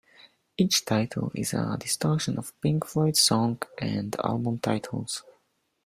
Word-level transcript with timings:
Each 0.57 0.83
title 0.83 1.31
is 1.35 1.53
a 1.53 1.77
distortion 1.79 2.39
of 2.39 2.59
Pink 2.59 2.87
Floyd 2.87 3.15
song 3.15 3.61
and 3.77 4.15
album 4.23 4.57
titles. 4.57 5.21